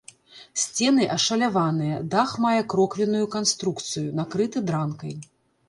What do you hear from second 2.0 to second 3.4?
дах мае кроквенную